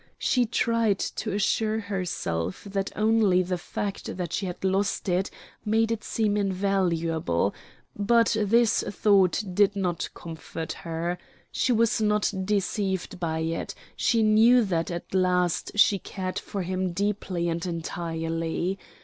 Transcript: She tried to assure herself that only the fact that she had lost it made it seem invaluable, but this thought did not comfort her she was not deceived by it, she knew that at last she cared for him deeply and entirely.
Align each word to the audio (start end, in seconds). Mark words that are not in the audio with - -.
She 0.17 0.47
tried 0.47 0.97
to 0.97 1.31
assure 1.31 1.79
herself 1.81 2.63
that 2.63 2.91
only 2.95 3.43
the 3.43 3.59
fact 3.59 4.17
that 4.17 4.33
she 4.33 4.47
had 4.47 4.63
lost 4.63 5.07
it 5.07 5.29
made 5.63 5.91
it 5.91 6.03
seem 6.03 6.37
invaluable, 6.37 7.53
but 7.95 8.35
this 8.41 8.81
thought 8.89 9.43
did 9.53 9.75
not 9.75 10.09
comfort 10.15 10.73
her 10.73 11.19
she 11.51 11.71
was 11.71 12.01
not 12.01 12.33
deceived 12.43 13.19
by 13.19 13.41
it, 13.41 13.75
she 13.95 14.23
knew 14.23 14.63
that 14.65 14.89
at 14.89 15.13
last 15.13 15.73
she 15.75 15.99
cared 15.99 16.39
for 16.39 16.63
him 16.63 16.93
deeply 16.93 17.47
and 17.47 17.67
entirely. 17.67 18.79